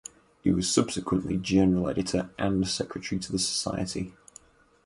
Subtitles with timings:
[0.41, 4.15] He was subsequently general editor and secretary to the society.